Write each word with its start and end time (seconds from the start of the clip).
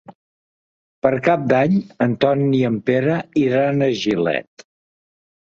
Per 1.05 1.11
Cap 1.27 1.43
d'Any 1.51 1.75
en 2.07 2.17
Ton 2.25 2.41
i 2.61 2.63
en 2.71 2.79
Pere 2.89 3.21
iran 3.45 3.89
a 3.89 3.91
Gilet. 4.03 4.69